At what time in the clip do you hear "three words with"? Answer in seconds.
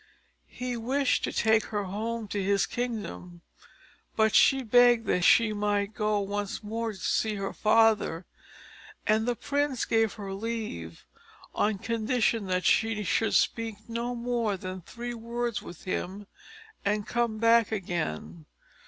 14.81-15.83